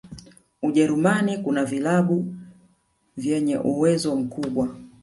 [0.61, 2.11] ujerumani kuna vilab
[3.17, 4.75] vyenye uwezo mkubwa